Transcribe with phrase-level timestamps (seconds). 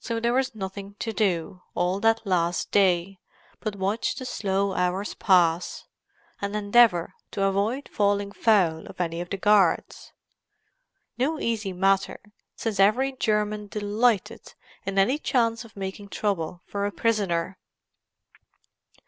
[0.00, 3.20] So there was nothing to do, all that last day,
[3.60, 5.84] but watch the slow hours pass,
[6.42, 12.18] and endeavour to avoid falling foul of any of the guards—no easy matter,
[12.56, 14.52] since every German delighted
[14.84, 17.56] in any chance of making trouble for a prisoner.